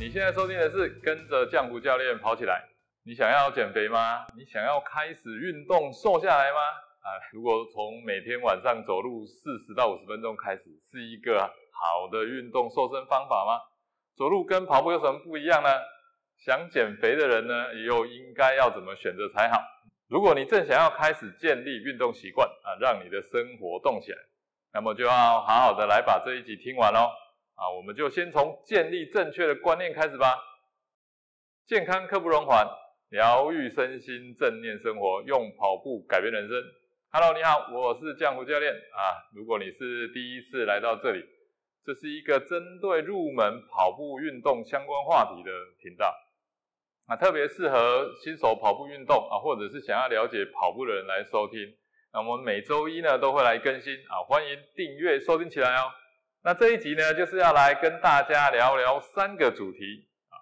[0.00, 2.64] 你现在收听的是跟着酱骨教练跑起来。
[3.04, 4.24] 你想要减肥吗？
[4.34, 6.58] 你想要开始运动瘦下来吗？
[7.02, 13.60] 啊，如果从每天晚上走路四十到五十分钟开始，是一个好的运动瘦身方法吗？
[14.16, 15.68] 走路跟跑步有什么不一样呢？
[16.38, 19.60] 想减肥的人呢，又应该要怎么选择才好？
[20.08, 24.18] 如果你正想要开始建立运动习惯啊，让你的生活动起来，
[24.72, 27.10] 那么就要好好的来把这一集听完喽。
[27.60, 30.34] 啊，我们就先从建立正确的观念开始吧。
[31.66, 32.66] 健康刻不容缓，
[33.10, 36.56] 疗愈身心，正念生活，用跑步改变人生。
[37.12, 39.28] Hello，你好，我是江湖教练啊。
[39.34, 41.22] 如果你是第一次来到这里，
[41.84, 45.50] 这是一个针对入门跑步运动相关话题的
[45.82, 46.16] 频道，
[47.08, 51.60] 啊，特别适合新手跑步运动啊，或者是想要了解跑步的人来收听。
[52.14, 55.92] 那我们每周一呢都会来更新啊，欢迎订阅收听起来哦。
[56.42, 60.40] 那这一集呢，就是要来跟大家聊聊三个主题啊。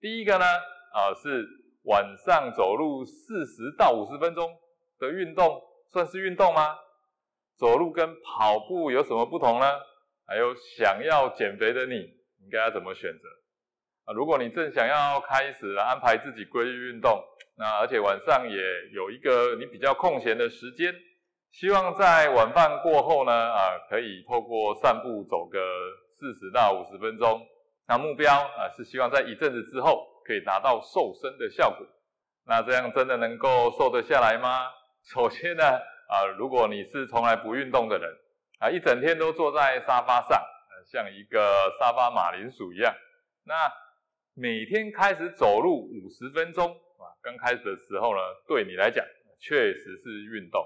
[0.00, 1.44] 第一个呢，啊是
[1.82, 4.48] 晚上走路四十到五十分钟
[5.00, 6.76] 的运动，算是运动吗？
[7.58, 9.66] 走路跟跑步有什么不同呢？
[10.24, 13.28] 还有想要减肥的你，应该要怎么选择
[14.04, 14.14] 啊？
[14.14, 17.20] 如果你正想要开始安排自己规律运动，
[17.56, 18.56] 那而且晚上也
[18.92, 20.94] 有一个你比较空闲的时间。
[21.52, 25.58] 希望在晚饭过后呢，啊，可以透过散步走个
[26.18, 27.46] 四十到五十分钟。
[27.88, 31.84] 那目标啊是希望在一阵子之后可以达到瘦身的效果。
[32.46, 34.70] 那这样真的能够瘦得下来吗？
[35.12, 35.64] 首先呢，
[36.08, 38.08] 啊，如果你是从来不运动的人，
[38.60, 40.40] 啊，一整天都坐在沙发上，
[40.86, 41.40] 像一个
[41.78, 42.94] 沙发马铃薯一样，
[43.44, 43.54] 那
[44.34, 49.04] 每天开始走路五十分钟，啊，刚开始的时候呢，对你来讲
[49.40, 50.64] 确实是运动。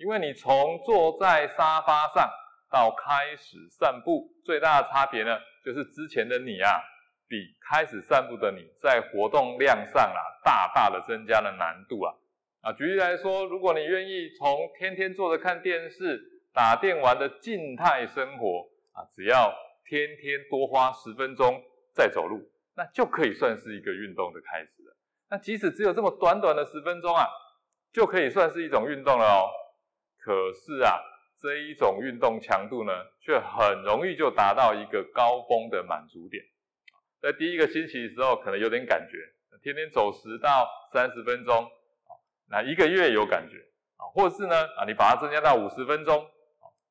[0.00, 2.26] 因为你从坐在沙发上
[2.70, 6.80] 到开始散步，最大的差别呢，就是之前的你啊，
[7.28, 12.14] 比开始散步的你在活动量上啊，大大的增加了难度啊。
[12.62, 16.18] 啊，举例来说，如果你愿意从天天坐着看电视、
[16.54, 19.54] 打电玩的静态生活啊，只要
[19.84, 22.40] 天天多花十分钟再走路，
[22.74, 24.96] 那就可以算是一个运动的开始了。
[25.28, 27.26] 那即使只有这么短短的十分钟啊，
[27.92, 29.50] 就可以算是一种运动了哦。
[30.22, 31.00] 可是啊，
[31.40, 36.44] 这一种运动强度呢，却很容易就达到一个高峰的满足点。
[37.22, 39.16] 在第一个星期的时候，可能有点感觉，
[39.62, 41.66] 天天走十到三十分钟，
[42.50, 43.56] 那一个月有感觉
[43.96, 46.28] 啊，或是呢，啊，你把它增加到五十分钟，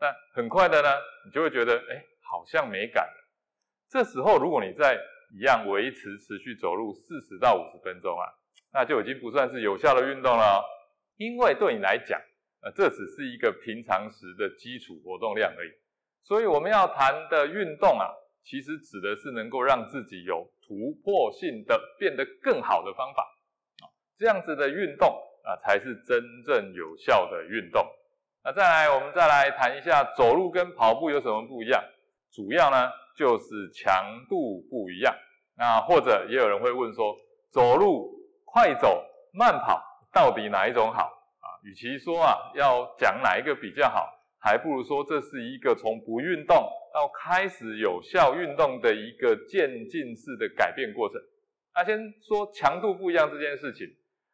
[0.00, 0.88] 那很快的呢，
[1.24, 3.28] 你就会觉得，哎，好像没感了。
[3.88, 4.98] 这时候，如果你在
[5.32, 8.26] 一样维持持续走路四十到五十分钟啊，
[8.72, 10.64] 那就已经不算是有效的运动了，
[11.16, 12.20] 因为对你来讲。
[12.62, 15.70] 呃，这只是一个平常时的基础活动量而已，
[16.22, 18.06] 所以我们要谈的运动啊，
[18.44, 23.22] 其实指的是能够让自己有突破性的变得更好的方法
[23.82, 25.08] 啊，这样子的运动
[25.44, 27.84] 啊，才是真正有效的运动。
[28.44, 31.82] 那再来，我们再来谈一下走路跟跑步有什么不一样，
[32.32, 35.12] 主要呢就是强度不一样。
[35.56, 37.16] 那或者也有人会问说，
[37.50, 38.10] 走路
[38.44, 41.11] 快走慢跑到底哪一种好？
[41.62, 46.56] 与其说啊要讲哪一个比较好，还不如说这是一个从不运动
[46.92, 51.20] 到开始有效运动的一个渐进式的改变过程。
[51.74, 53.86] 那先说强度不一样这件事情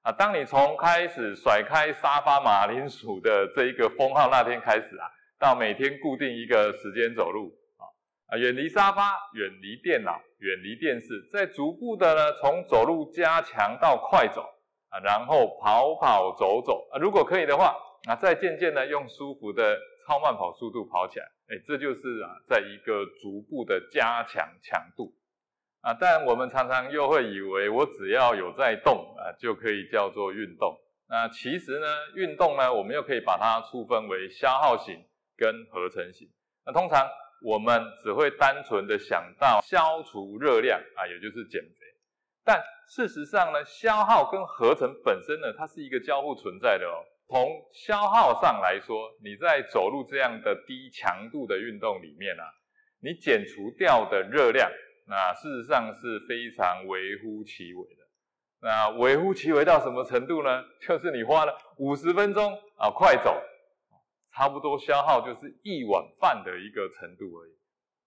[0.03, 5.06] 啊，当你从开始甩开沙发马铃薯的这一个封号那天开始啊，
[5.38, 7.84] 到每天固定一个时间走路啊
[8.28, 14.44] 啊，远离沙发，远离电脑，远离电视，再逐步的呢从走路加强到快走。
[14.91, 17.76] 啊，然后跑跑走走啊，如果可以的话，
[18.09, 25.15] 啊，再渐渐的用舒服的超慢跑速度跑起来，哎，这就是啊，在一个逐步的加强强度
[25.82, 25.93] 啊。
[25.93, 30.78] 但我们常常又会以为，我只要有在动啊，就可以叫做运动。
[31.10, 35.05] 那其实呢，运动呢，我们又可以把它粗分为消耗型
[35.37, 36.29] 跟合成型。
[36.67, 37.08] 那通常
[37.43, 41.88] 我们只会单纯的想到消除热量啊，也就是减肥。
[42.49, 47.05] 但事实上呢，消耗跟合成本身呢，它是一个交互存在的哦。
[47.29, 52.45] 从消耗上来说，你在走路这样的低强度的运动里面啊，
[53.03, 54.67] 你减除掉的热量，
[55.06, 58.03] 那事实上是非常微乎其微的。
[58.62, 60.65] 那微乎其微到什么程度呢？
[60.81, 63.39] 就是你花了五十分钟啊，快走，
[64.33, 67.53] 差不多消耗就是一碗饭的一个程度而已。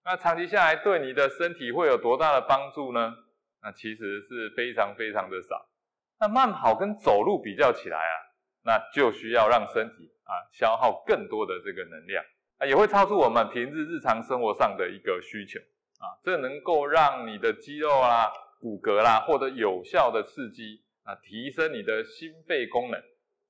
[0.03, 3.13] 那长期下来对你的身体会有多大的帮助呢？
[3.61, 5.69] 那其实是非常非常的少。
[6.19, 8.15] 那慢跑跟走路比较起来啊，
[8.63, 12.23] 那就需要让身体啊消耗更多的这个能量
[12.57, 15.59] 啊，也会超出我们平日日常生活上的一个需求
[15.99, 23.01] 啊，这能够让你的肌肉啦、骨骼啦获得有效的刺激啊，提升你的心肺功能，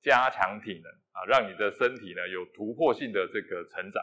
[0.02, 4.02] 加强体能啊，让你的身体呢有突破性的这个成长。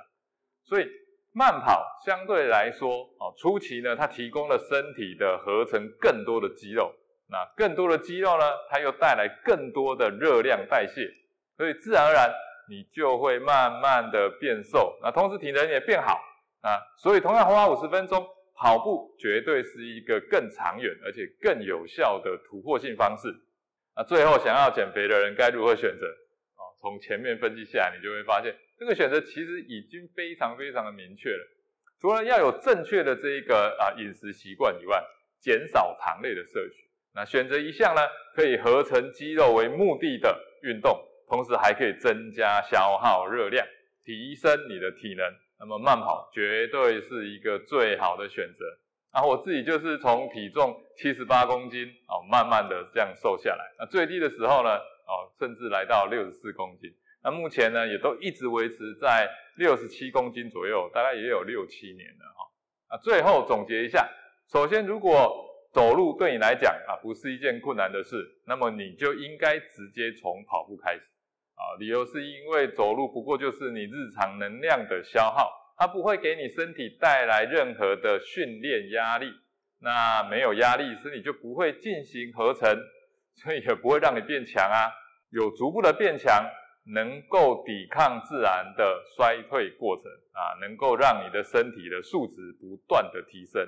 [0.64, 0.88] 所以
[1.32, 6.94] 慢跑相对来说啊，初期呢它提供了身体的合成更多的肌肉，
[7.30, 11.10] 那更多的肌肉呢，它又带来更多的热量代谢，
[11.58, 12.30] 所以自然而然。
[12.72, 16.22] 你就会慢慢的变瘦，那同时体能也变好
[16.62, 18.24] 啊，所以同样花五十分钟
[18.56, 23.28] 跑步，绝对是一个更长远而且更有效的突破性方式。
[23.96, 26.06] 那最后想要减肥的人该如何选择？
[26.58, 31.46] 哦，从前面分析下来，你就会发现这个选择其实已经非常非常的明确了。
[32.00, 35.04] 除了要有正确的这一个啊饮食习惯以外，
[35.42, 38.02] 减少糖类的摄取，那选择一项呢
[38.34, 41.06] 可以合成肌肉为目的的运动。
[41.28, 43.64] 同时还可以增加消耗热量，
[44.04, 45.24] 提升你的体能。
[45.60, 48.66] 那么慢跑绝对是一个最好的选择。
[49.14, 53.64] 然后我自己就是从体重七十八公斤哦，慢慢的这样瘦下来。
[53.78, 56.90] 那最低的时候呢，哦，甚至来到六十四公斤。
[57.24, 62.96] 那目前呢，也都一直维持在六十七公斤左右，大概也有六七年了哈。
[62.96, 64.10] 啊，最后总结一下，
[64.52, 71.02] 首先如果走路对你来讲啊，不是一件困难的事，那么你就应该直接从跑步开始。
[71.56, 79.30] 啊，理由是因为走路不过就是你日常能量的消耗，它不会给你身体带来任何的训练压力。
[79.82, 82.70] 那没有压力，身体就不会进行合成，
[83.36, 84.92] 所以也不会让你变强啊。
[85.32, 86.44] 有逐步的变强，
[86.86, 93.66] 能够抵抗自然的衰退过程啊，能够让你的身体的素质不断的提升。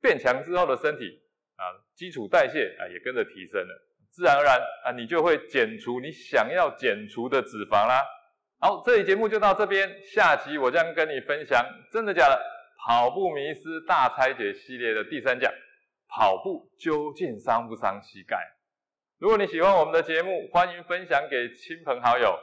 [0.00, 1.22] 变强之后的身体
[1.56, 1.64] 啊，
[1.94, 3.82] 基础代谢啊也跟着提升了。
[4.10, 8.02] 自然而然啊，你就会减除你想要减除的脂肪啦。
[8.60, 12.40] 好，这期节目就到这边，下期我将跟你分享真的假的
[12.86, 15.52] 跑步迷思大拆解系列的第三讲，
[16.08, 18.38] 跑步究竟伤不伤膝盖？
[19.24, 22.38] 如果你喜欢我们的节目，欢迎分享给亲朋好友。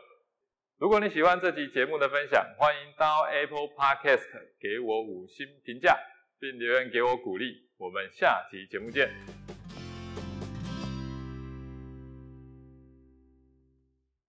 [0.79, 4.25] 如果你喜欢这集节目的分享，欢迎到 Apple Podcast
[4.59, 5.95] 给我五星评价，
[6.39, 7.69] 并留言给我鼓励。
[7.77, 9.40] 我们下集节目见。